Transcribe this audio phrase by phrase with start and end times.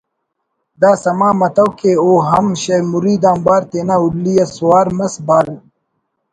[0.81, 5.47] دا سما متو کہ او ہم شہ مرید آنبار تینا ہلی آ سوار مس بال